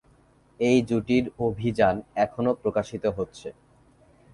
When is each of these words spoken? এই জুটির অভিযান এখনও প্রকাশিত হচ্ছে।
এই 0.59 0.77
জুটির 0.89 1.25
অভিযান 1.39 1.95
এখনও 2.15 2.51
প্রকাশিত 2.61 3.03
হচ্ছে। 3.17 3.47